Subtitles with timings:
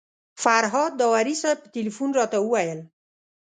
[0.43, 2.79] فرهاد داوري صاحب په تیلفون راته وویل.